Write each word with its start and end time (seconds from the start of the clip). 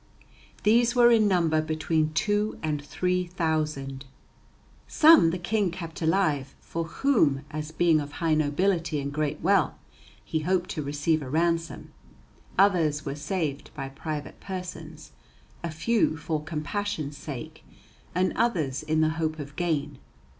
These 0.63 0.95
were 0.95 1.11
in 1.11 1.27
number 1.27 1.61
between 1.61 2.11
two 2.13 2.57
and 2.63 2.83
three 2.83 3.27
thousand. 3.27 4.05
Some 4.87 5.29
the 5.29 5.37
King 5.37 5.69
kept 5.69 6.01
alive, 6.01 6.55
for 6.59 6.85
whom, 6.85 7.45
as 7.51 7.69
being 7.71 8.01
of 8.01 8.13
high 8.13 8.33
nobility 8.33 8.99
and 8.99 9.13
great 9.13 9.41
wealth, 9.41 9.75
he 10.25 10.39
hoped 10.39 10.71
to 10.71 10.81
receive 10.81 11.21
a 11.21 11.29
ransom; 11.29 11.91
others 12.57 13.05
were 13.05 13.13
saved 13.13 13.69
by 13.75 13.89
private 13.89 14.39
persons, 14.39 15.11
a 15.63 15.69
few 15.69 16.17
for 16.17 16.43
compassion's 16.43 17.15
sake; 17.15 17.63
and 18.15 18.33
others 18.35 18.81
in 18.81 19.01
the 19.01 19.09
hope 19.21 19.37
of 19.37 19.55
gain. 19.55 19.99